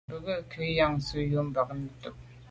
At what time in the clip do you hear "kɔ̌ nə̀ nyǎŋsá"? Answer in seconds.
0.49-1.17